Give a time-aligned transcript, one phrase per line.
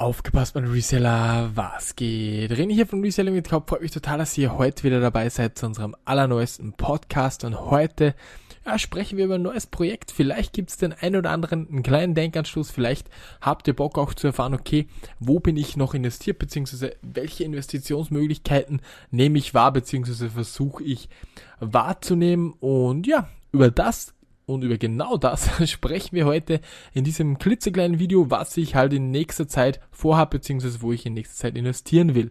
[0.00, 2.52] Aufgepasst, mein Reseller, was geht?
[2.52, 3.68] René hier von Reselling mit Kopf.
[3.68, 7.42] Freut mich total, dass ihr heute wieder dabei seid zu unserem allerneuesten Podcast.
[7.42, 8.14] Und heute
[8.64, 10.12] ja, sprechen wir über ein neues Projekt.
[10.12, 12.70] Vielleicht gibt es den einen oder anderen einen kleinen Denkanstoß.
[12.70, 14.86] Vielleicht habt ihr Bock auch zu erfahren, okay,
[15.18, 21.08] wo bin ich noch investiert, beziehungsweise welche Investitionsmöglichkeiten nehme ich wahr, beziehungsweise versuche ich
[21.58, 22.52] wahrzunehmen.
[22.60, 24.14] Und ja, über das
[24.48, 26.60] und über genau das sprechen wir heute
[26.94, 31.14] in diesem klitzekleinen Video, was ich halt in nächster Zeit vorhabe, beziehungsweise wo ich in
[31.14, 32.30] nächster Zeit investieren will.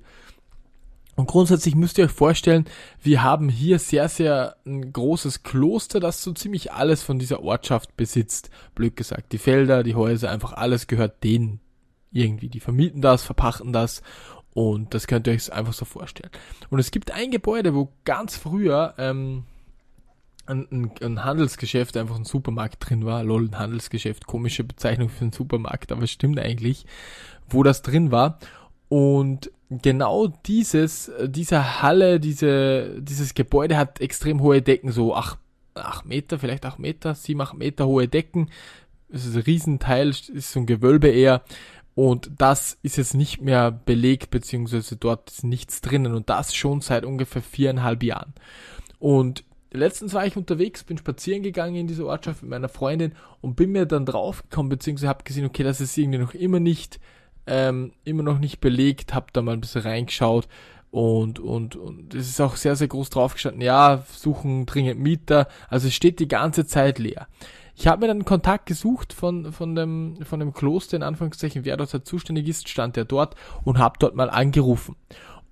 [1.15, 2.65] Und grundsätzlich müsst ihr euch vorstellen,
[3.01, 7.97] wir haben hier sehr, sehr ein großes Kloster, das so ziemlich alles von dieser Ortschaft
[7.97, 8.49] besitzt.
[8.75, 11.59] Blöd gesagt, die Felder, die Häuser, einfach alles gehört denen
[12.11, 12.49] irgendwie.
[12.49, 14.01] Die vermieten das, verpachten das
[14.53, 16.31] und das könnt ihr euch einfach so vorstellen.
[16.69, 19.43] Und es gibt ein Gebäude, wo ganz früher ähm,
[20.47, 23.23] ein, ein, ein, Handelsgeschäft, einfach ein Supermarkt drin war.
[23.23, 26.85] Lol, ein Handelsgeschäft, komische Bezeichnung für einen Supermarkt, aber es stimmt eigentlich,
[27.49, 28.39] wo das drin war.
[28.89, 35.39] Und genau dieses, diese Halle, diese, dieses Gebäude hat extrem hohe Decken, so acht,
[35.75, 38.49] acht Meter, vielleicht acht Meter, sieben, acht Meter hohe Decken.
[39.09, 41.43] Es ist ein Riesenteil, ist so ein Gewölbe eher.
[41.95, 46.13] Und das ist jetzt nicht mehr belegt, beziehungsweise dort ist nichts drinnen.
[46.13, 48.33] Und das schon seit ungefähr viereinhalb Jahren.
[48.99, 53.55] Und letztens war ich unterwegs, bin spazieren gegangen in diese Ortschaft mit meiner Freundin und
[53.55, 56.99] bin mir dann draufgekommen, beziehungsweise habe gesehen, okay, das ist irgendwie noch immer nicht,
[57.45, 60.47] ähm, immer noch nicht belegt, habe da mal ein bisschen reingeschaut
[60.91, 65.87] und, und, und es ist auch sehr, sehr groß draufgestanden, ja, suchen dringend Mieter, also
[65.87, 67.27] es steht die ganze Zeit leer.
[67.79, 71.77] Ich habe mir dann Kontakt gesucht von, von, dem, von dem Kloster, in Anführungszeichen, wer
[71.77, 74.95] dort halt zuständig ist, stand er dort und habe dort mal angerufen.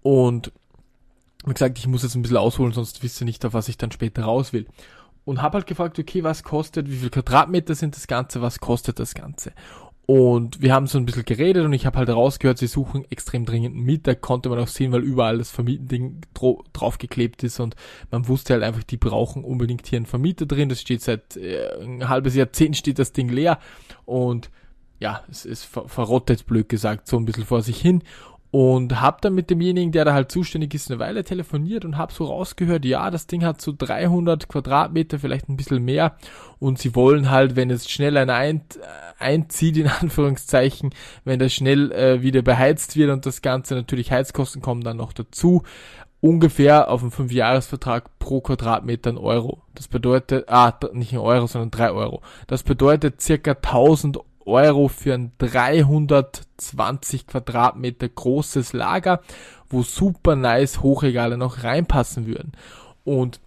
[0.02, 0.52] Und
[1.46, 3.78] wie gesagt, ich muss jetzt ein bisschen ausholen, sonst wisst ihr nicht, auf was ich
[3.78, 4.66] dann später raus will.
[5.26, 9.00] Und habe halt gefragt, okay, was kostet, wie viel Quadratmeter sind das Ganze, was kostet
[9.00, 9.54] das Ganze?
[10.08, 13.46] Und wir haben so ein bisschen geredet und ich habe halt rausgehört, sie suchen extrem
[13.46, 16.22] dringend einen Mieter, konnte man auch sehen, weil überall das Vermietending
[16.74, 17.76] draufgeklebt ist und
[18.12, 20.70] man wusste halt einfach, die brauchen unbedingt hier einen Vermieter drin.
[20.70, 23.58] Das steht seit äh, ein halbes Jahrzehnt steht das Ding leer
[24.06, 24.52] und
[25.00, 28.04] ja, es ist ver verrottet, blöd gesagt, so ein bisschen vor sich hin
[28.56, 32.14] und hab dann mit demjenigen, der da halt zuständig ist, eine Weile telefoniert und hab
[32.14, 36.16] so rausgehört, ja, das Ding hat so 300 Quadratmeter, vielleicht ein bisschen mehr
[36.58, 38.62] und sie wollen halt, wenn es schnell ein ein,
[39.20, 40.92] einzieht, in Anführungszeichen,
[41.26, 45.12] wenn das schnell äh, wieder beheizt wird und das Ganze natürlich Heizkosten kommen dann noch
[45.12, 45.64] dazu,
[46.22, 49.64] ungefähr auf einen 5-Jahres-Vertrag pro Quadratmeter ein Euro.
[49.74, 52.22] Das bedeutet, ah, nicht ein Euro, sondern drei Euro.
[52.48, 59.22] Das bedeutet circa 1000 Euro Euro für ein 320 Quadratmeter großes Lager,
[59.70, 62.54] wo super nice Hochregale noch reinpassen würden.
[63.04, 63.40] Und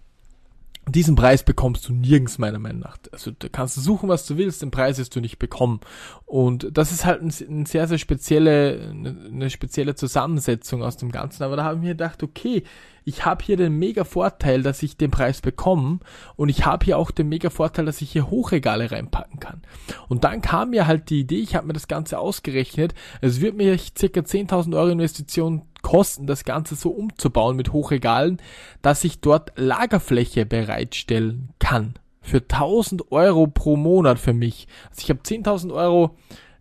[0.87, 2.97] diesen Preis bekommst du nirgends meiner Meinung nach.
[3.11, 5.79] Also da kannst du suchen, was du willst, den Preis wirst du nicht bekommen.
[6.25, 11.43] Und das ist halt ein, sehr, sehr spezielle, eine spezielle Zusammensetzung aus dem Ganzen.
[11.43, 12.63] Aber da habe ich mir gedacht, okay,
[13.09, 15.99] ich habe hier den mega Vorteil, dass ich den Preis bekomme
[16.35, 19.61] und ich habe hier auch den mega Vorteil, dass ich hier Hochregale reinpacken kann.
[20.07, 23.57] Und dann kam mir halt die Idee, ich habe mir das Ganze ausgerechnet, es wird
[23.57, 28.37] mir circa 10.000 Euro Investition kosten, das Ganze so umzubauen mit Hochregalen,
[28.81, 31.95] dass ich dort Lagerfläche bereitstellen kann.
[32.21, 34.67] Für 1000 Euro pro Monat für mich.
[34.89, 36.15] Also ich habe 10.000 Euro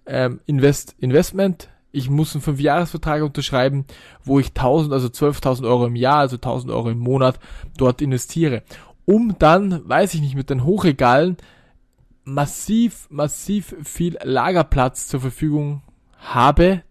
[0.06, 1.68] ähm, Invest Investment.
[1.90, 3.86] Ich muss einen 5-Jahres-Vertrag unterschreiben,
[4.22, 7.38] wo ich 1000, also 12.000 Euro im Jahr, also 1000 Euro im Monat
[7.76, 8.62] dort investiere.
[9.04, 11.38] Um dann, weiß ich nicht, mit den Hochregalen
[12.24, 15.82] massiv, massiv viel Lagerplatz zur Verfügung
[16.18, 16.82] habe,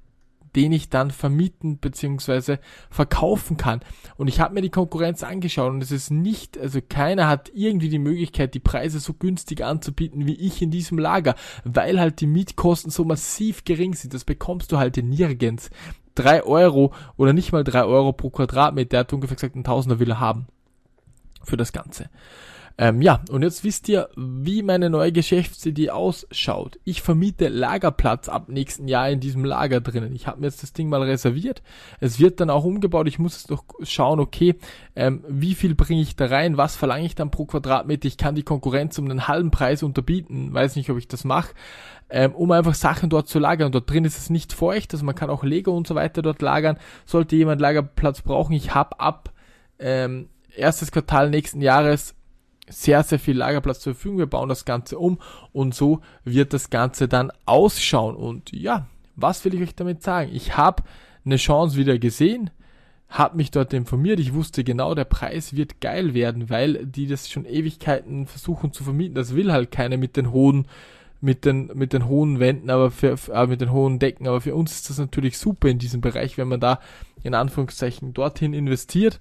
[0.56, 2.58] den ich dann vermieten bzw.
[2.90, 3.82] verkaufen kann.
[4.16, 7.90] Und ich habe mir die Konkurrenz angeschaut und es ist nicht, also keiner hat irgendwie
[7.90, 12.28] die Möglichkeit, die Preise so günstig anzubieten wie ich in diesem Lager, weil halt die
[12.28, 14.14] Mietkosten so massiv gering sind.
[14.14, 15.70] Das bekommst du halt nirgends.
[16.16, 20.00] Drei Euro oder nicht mal drei Euro pro Quadratmeter, der hat ungefähr gesagt, ein Tausender
[20.00, 20.48] will er haben
[21.44, 22.10] für das Ganze.
[22.80, 26.80] Ähm, ja, und jetzt wisst ihr, wie meine neue Geschäftsidee ausschaut.
[26.84, 30.14] Ich vermiete Lagerplatz ab nächsten Jahr in diesem Lager drinnen.
[30.14, 31.64] Ich habe mir jetzt das Ding mal reserviert.
[32.00, 33.08] Es wird dann auch umgebaut.
[33.08, 34.58] Ich muss jetzt noch schauen, okay,
[34.96, 38.08] ähm, wie viel bringe ich da rein, was verlange ich dann pro Quadratmeter.
[38.08, 40.54] Ich kann die Konkurrenz um einen halben Preis unterbieten.
[40.54, 41.56] Weiß nicht, ob ich das mache.
[42.12, 43.72] Ähm, um einfach Sachen dort zu lagern.
[43.72, 46.44] Dort drin ist es nicht feucht, also man kann auch Lego und so weiter dort
[46.44, 46.78] lagern.
[47.06, 49.34] Sollte jemand Lagerplatz brauchen, ich habe ab
[49.80, 52.16] ähm, erstes Quartal nächsten Jahres
[52.70, 54.20] sehr, sehr viel Lagerplatz zur Verfügung.
[54.20, 55.20] Wir bauen das Ganze um
[55.52, 58.16] und so wird das Ganze dann ausschauen.
[58.16, 60.32] Und ja, was will ich euch damit sagen?
[60.34, 60.84] Ich habe
[61.26, 62.50] eine Chance wieder gesehen,
[63.10, 64.20] habe mich dort informiert.
[64.20, 68.84] Ich wusste genau, der Preis wird geil werden, weil die das schon Ewigkeiten versuchen zu
[68.84, 69.16] vermieten.
[69.16, 70.68] Das will halt keiner mit den hohen
[71.20, 74.28] mit den, mit den hohen Wänden, aber für, äh, mit den hohen Decken.
[74.28, 76.80] Aber für uns ist das natürlich super in diesem Bereich, wenn man da
[77.24, 79.20] in Anführungszeichen dorthin investiert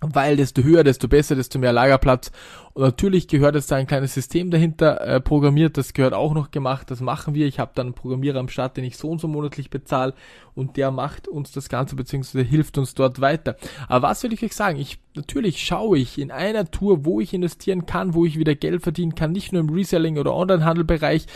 [0.00, 2.30] weil desto höher, desto besser, desto mehr Lagerplatz.
[2.74, 6.50] Und natürlich gehört jetzt da ein kleines System dahinter äh, programmiert, das gehört auch noch
[6.50, 7.46] gemacht, das machen wir.
[7.46, 10.14] Ich habe dann einen Programmierer am Start, den ich so und so monatlich bezahle
[10.54, 13.56] und der macht uns das Ganze beziehungsweise hilft uns dort weiter.
[13.88, 14.78] Aber was will ich euch sagen?
[14.78, 18.82] Ich natürlich schaue ich in einer Tour, wo ich investieren kann, wo ich wieder Geld
[18.82, 21.26] verdienen kann, nicht nur im Reselling oder Onlinehandelbereich,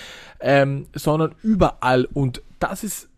[0.41, 2.07] ähm, sondern überall.
[2.13, 3.09] Und das ist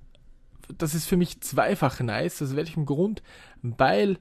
[0.79, 2.43] das ist für mich zweifach nice.
[2.43, 3.23] Aus welchem Grund?
[3.62, 4.19] Weil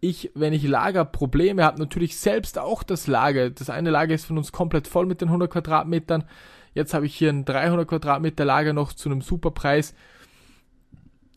[0.00, 3.50] ich, wenn ich Lagerprobleme habe, natürlich selbst auch das Lager.
[3.50, 6.24] Das eine Lager ist von uns komplett voll mit den 100 Quadratmetern.
[6.74, 9.94] Jetzt habe ich hier ein 300 Quadratmeter Lager noch zu einem Superpreis.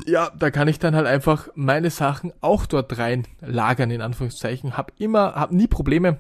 [0.06, 4.78] Ja, da kann ich dann halt einfach meine Sachen auch dort rein lagern, in Anführungszeichen.
[4.78, 6.18] Hab immer, hab nie Probleme.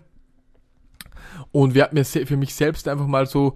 [1.51, 3.55] Und wir hatten mir für mich selbst einfach mal so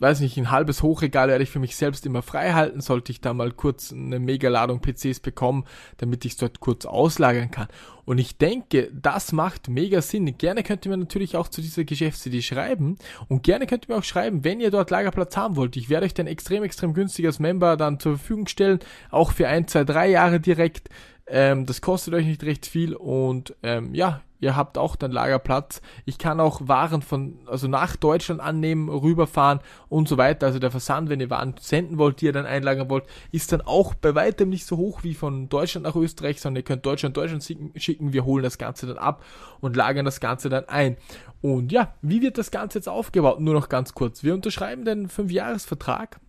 [0.00, 3.20] weiß nicht, ein halbes Hochregal werde ich für mich selbst immer frei halten, sollte ich
[3.20, 5.64] da mal kurz eine Megaladung PCs bekommen,
[5.98, 7.68] damit ich es dort kurz auslagern kann.
[8.04, 10.36] Und ich denke, das macht mega Sinn.
[10.36, 12.96] Gerne könnt ihr mir natürlich auch zu dieser Geschäftsidee schreiben
[13.28, 15.76] und gerne könnt ihr mir auch schreiben, wenn ihr dort Lagerplatz haben wollt.
[15.76, 18.80] Ich werde euch dann extrem, extrem günstiges Member dann zur Verfügung stellen,
[19.10, 20.90] auch für ein, zwei, drei Jahre direkt.
[21.26, 25.80] Ähm, das kostet euch nicht recht viel und ähm, ja, ihr habt auch dann Lagerplatz.
[26.04, 30.46] Ich kann auch Waren von, also nach Deutschland annehmen, rüberfahren und so weiter.
[30.46, 33.62] Also der Versand, wenn ihr Waren senden wollt, die ihr dann einlagern wollt, ist dann
[33.62, 37.16] auch bei weitem nicht so hoch wie von Deutschland nach Österreich, sondern ihr könnt Deutschland
[37.16, 37.42] Deutschland
[37.76, 38.12] schicken.
[38.12, 39.24] Wir holen das Ganze dann ab
[39.60, 40.98] und lagern das Ganze dann ein.
[41.40, 43.40] Und ja, wie wird das Ganze jetzt aufgebaut?
[43.40, 44.22] Nur noch ganz kurz.
[44.22, 46.20] Wir unterschreiben den 5-Jahres-Vertrag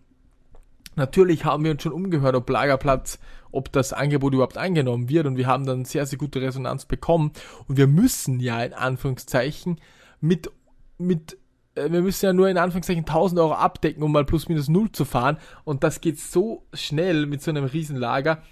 [0.96, 3.18] Natürlich haben wir uns schon umgehört, ob Lagerplatz,
[3.52, 7.32] ob das Angebot überhaupt angenommen wird und wir haben dann sehr, sehr gute Resonanz bekommen.
[7.68, 9.78] Und wir müssen ja in Anführungszeichen
[10.20, 10.50] mit,
[10.98, 11.38] mit,
[11.74, 14.90] äh, wir müssen ja nur in Anführungszeichen 1000 Euro abdecken, um mal plus minus null
[14.90, 15.36] zu fahren.
[15.64, 18.42] Und das geht so schnell mit so einem Riesenlager,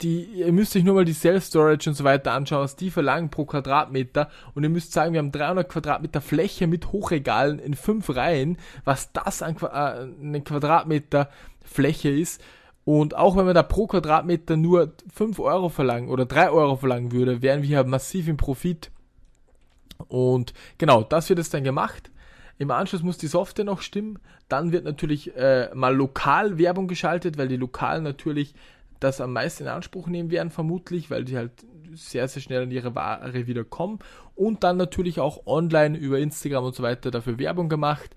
[0.00, 3.30] die, ihr müsst euch nur mal die Self-Storage und so weiter anschauen, was die verlangen
[3.30, 4.30] pro Quadratmeter.
[4.54, 9.12] Und ihr müsst sagen, wir haben 300 Quadratmeter Fläche mit Hochregalen in fünf Reihen, was
[9.12, 11.28] das an äh, Quadratmeter
[11.62, 12.40] Fläche ist.
[12.84, 17.12] Und auch wenn wir da pro Quadratmeter nur 5 Euro verlangen oder 3 Euro verlangen
[17.12, 18.90] würde, wären wir ja massiv im Profit.
[20.08, 22.10] Und genau, das wird jetzt dann gemacht.
[22.58, 24.18] Im Anschluss muss die Software noch stimmen.
[24.48, 28.54] Dann wird natürlich äh, mal lokal Werbung geschaltet, weil die lokal natürlich
[29.02, 31.52] das am meisten in Anspruch nehmen werden, vermutlich, weil die halt
[31.94, 33.98] sehr, sehr schnell an ihre Ware wieder kommen.
[34.34, 38.10] Und dann natürlich auch online über Instagram und so weiter dafür Werbung gemacht,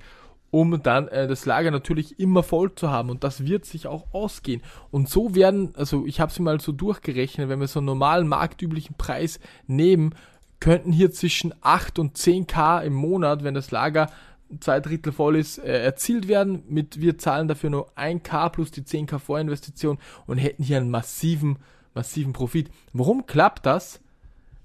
[0.51, 3.09] um dann äh, das Lager natürlich immer voll zu haben.
[3.09, 4.61] Und das wird sich auch ausgehen.
[4.91, 8.27] Und so werden, also ich habe sie mal so durchgerechnet, wenn wir so einen normalen
[8.27, 10.15] marktüblichen Preis nehmen,
[10.59, 14.09] könnten hier zwischen 8 und 10k im Monat, wenn das Lager
[14.59, 16.63] zwei Drittel voll ist, äh, erzielt werden.
[16.67, 19.97] Mit, wir zahlen dafür nur 1K plus die 10K Vorinvestition
[20.27, 21.59] und hätten hier einen massiven,
[21.93, 22.69] massiven Profit.
[22.93, 24.01] Warum klappt das?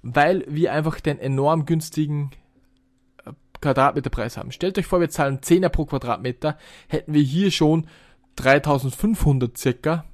[0.03, 2.31] Weil wir einfach den enorm günstigen
[3.25, 4.53] äh, Quadratmeterpreis haben.
[4.53, 7.87] Stellt euch vor, wir zahlen 10er pro Quadratmeter, hätten wir hier schon
[8.37, 10.05] 3500 circa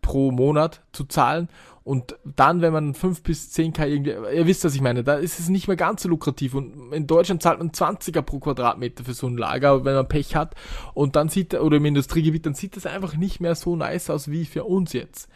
[0.00, 1.48] pro Monat zu zahlen
[1.86, 5.38] und dann, wenn man 5 bis 10k irgendwie, ihr wisst, was ich meine, da ist
[5.38, 6.54] es nicht mehr ganz so lukrativ.
[6.54, 10.34] Und in Deutschland zahlt man 20er pro Quadratmeter für so ein Lager, wenn man Pech
[10.34, 10.56] hat.
[10.94, 14.28] Und dann sieht, oder im Industriegebiet, dann sieht das einfach nicht mehr so nice aus
[14.28, 15.28] wie für uns jetzt.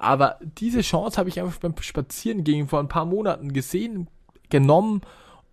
[0.00, 4.08] Aber diese Chance habe ich einfach beim Spazieren gegen vor ein paar Monaten gesehen,
[4.50, 5.02] genommen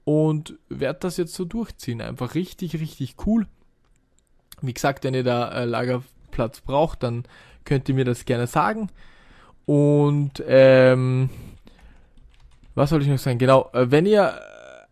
[0.04, 2.02] und werde das jetzt so durchziehen.
[2.02, 3.46] Einfach richtig, richtig cool.
[4.64, 7.26] Wie gesagt, wenn ihr da äh, Lagerplatz braucht, dann
[7.66, 8.90] könnt ihr mir das gerne sagen.
[9.70, 11.30] Und ähm,
[12.74, 13.38] was soll ich noch sagen?
[13.38, 14.34] Genau, äh, wenn ihr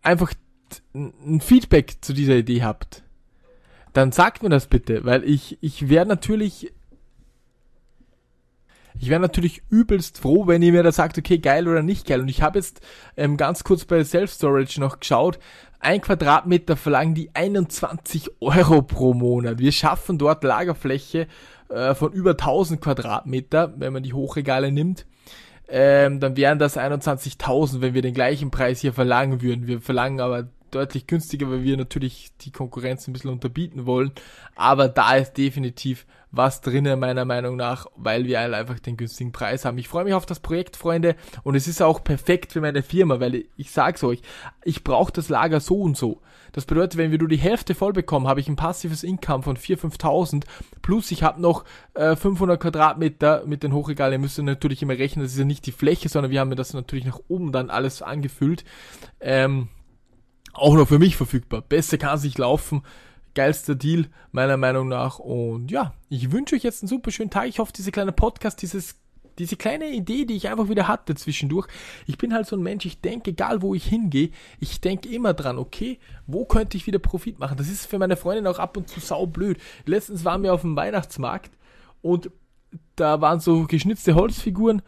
[0.02, 0.32] einfach
[0.94, 3.02] ein Feedback zu dieser Idee habt,
[3.92, 6.72] dann sagt mir das bitte, weil ich, ich wäre natürlich,
[9.00, 12.20] ich wäre natürlich übelst froh, wenn ihr mir da sagt, okay, geil oder nicht geil.
[12.20, 12.80] Und ich habe jetzt
[13.16, 15.40] ähm, ganz kurz bei Self-Storage noch geschaut,
[15.80, 19.58] ein Quadratmeter verlangen die 21 Euro pro Monat.
[19.58, 21.26] Wir schaffen dort Lagerfläche
[21.68, 25.06] äh, von über 1000 Quadratmeter, wenn man die Hochregale nimmt.
[25.68, 29.66] Ähm, dann wären das 21.000, wenn wir den gleichen Preis hier verlangen würden.
[29.66, 34.12] Wir verlangen aber deutlich günstiger, weil wir natürlich die Konkurrenz ein bisschen unterbieten wollen.
[34.54, 39.64] Aber da ist definitiv was drinnen, meiner Meinung nach, weil wir einfach den günstigen Preis
[39.64, 39.78] haben.
[39.78, 43.18] Ich freue mich auf das Projekt, Freunde, und es ist auch perfekt für meine Firma,
[43.20, 44.20] weil ich, ich sag's euch,
[44.62, 46.20] ich brauche das Lager so und so.
[46.52, 49.56] Das bedeutet, wenn wir nur die Hälfte voll bekommen, habe ich ein passives Income von
[49.56, 50.44] 4.000, 5.000
[50.82, 54.14] plus ich habe noch äh, 500 Quadratmeter mit den Hochregalen.
[54.14, 56.74] Ihr müsst natürlich immer rechnen, das ist ja nicht die Fläche, sondern wir haben das
[56.74, 58.64] natürlich nach oben dann alles angefüllt.
[59.20, 59.68] Ähm,
[60.58, 61.62] auch noch für mich verfügbar.
[61.62, 62.82] Besser kann es nicht laufen
[63.34, 65.20] geilster Deal, meiner Meinung nach.
[65.20, 67.46] Und ja, ich wünsche euch jetzt einen super schönen Tag.
[67.46, 68.96] Ich hoffe, dieser kleine Podcast, dieses
[69.38, 71.68] diese kleine Idee, die ich einfach wieder hatte zwischendurch.
[72.06, 75.32] Ich bin halt so ein Mensch, ich denke, egal wo ich hingehe, ich denke immer
[75.32, 77.56] dran, okay, wo könnte ich wieder Profit machen?
[77.56, 79.58] Das ist für meine Freundin auch ab und zu saublöd.
[79.86, 81.52] Letztens waren wir auf dem Weihnachtsmarkt
[82.02, 82.32] und
[82.96, 84.82] da waren so geschnitzte Holzfiguren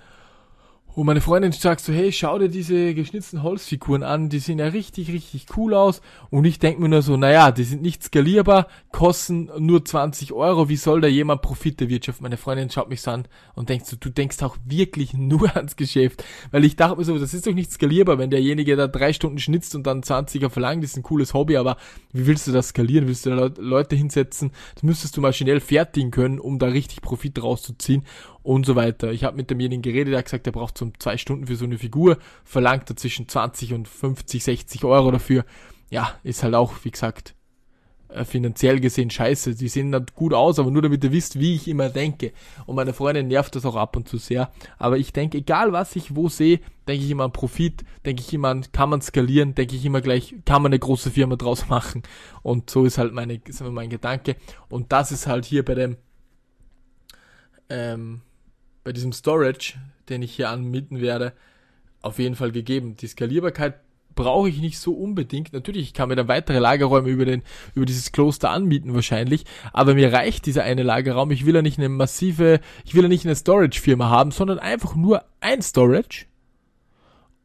[0.94, 4.66] und meine Freundin sagt so, hey, schau dir diese geschnitzten Holzfiguren an, die sehen ja
[4.66, 6.00] richtig, richtig cool aus.
[6.30, 10.68] Und ich denke mir nur so, naja, die sind nicht skalierbar, kosten nur 20 Euro,
[10.68, 12.24] wie soll da jemand Profit erwirtschaften?
[12.24, 15.76] Meine Freundin schaut mich so an und denkt so, du denkst auch wirklich nur ans
[15.76, 16.24] Geschäft.
[16.50, 19.38] Weil ich dachte mir so, das ist doch nicht skalierbar, wenn derjenige da drei Stunden
[19.38, 21.76] schnitzt und dann 20er verlangt, das ist ein cooles Hobby, aber
[22.12, 23.06] wie willst du das skalieren?
[23.06, 24.50] Willst du da Leute hinsetzen?
[24.74, 28.04] Das müsstest du mal schnell fertigen können, um da richtig Profit rauszuziehen
[28.42, 29.12] und so weiter.
[29.12, 31.64] Ich habe mit demjenigen geredet, der hat gesagt, er braucht so zwei Stunden für so
[31.64, 35.44] eine Figur, verlangt er zwischen 20 und 50, 60 Euro dafür.
[35.90, 37.34] Ja, ist halt auch, wie gesagt,
[38.12, 39.54] äh, finanziell gesehen scheiße.
[39.54, 42.32] Die sehen dann gut aus, aber nur damit ihr wisst, wie ich immer denke.
[42.66, 44.50] Und meine Freundin nervt das auch ab und zu sehr.
[44.78, 48.32] Aber ich denke, egal was ich wo sehe, denke ich immer an Profit, denke ich
[48.32, 51.68] immer an, kann man skalieren, denke ich immer gleich, kann man eine große Firma draus
[51.68, 52.02] machen.
[52.42, 54.36] Und so ist halt meine, ist mein Gedanke.
[54.68, 55.96] Und das ist halt hier bei dem,
[57.68, 58.22] ähm,
[58.84, 59.74] bei diesem Storage,
[60.08, 61.32] den ich hier anmieten werde,
[62.02, 62.96] auf jeden Fall gegeben.
[62.96, 63.74] Die Skalierbarkeit
[64.14, 65.52] brauche ich nicht so unbedingt.
[65.52, 67.42] Natürlich, ich kann mir dann weitere Lagerräume über den,
[67.74, 71.30] über dieses Kloster anmieten wahrscheinlich, aber mir reicht dieser eine Lagerraum.
[71.30, 74.94] Ich will ja nicht eine massive, ich will ja nicht eine Storage-Firma haben, sondern einfach
[74.94, 76.26] nur ein Storage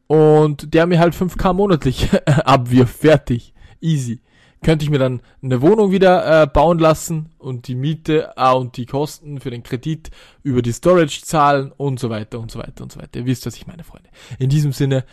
[0.06, 2.96] und der mir halt 5k monatlich abwirft.
[2.96, 3.52] Fertig.
[3.80, 4.20] Easy
[4.62, 8.76] könnte ich mir dann eine Wohnung wieder äh, bauen lassen und die Miete ah, und
[8.76, 10.10] die Kosten für den Kredit
[10.42, 13.20] über die Storage zahlen und so weiter und so weiter und so weiter.
[13.20, 14.08] Ihr wisst, was ich meine, Freunde.
[14.38, 15.04] In diesem Sinne,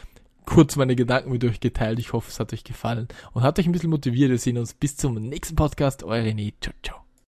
[0.45, 1.99] kurz meine Gedanken mit euch geteilt.
[1.99, 4.31] Ich hoffe, es hat euch gefallen und hat euch ein bisschen motiviert.
[4.31, 6.03] Wir sehen uns bis zum nächsten Podcast.
[6.03, 6.53] Eure René.
[6.59, 7.02] Ciao, ciao.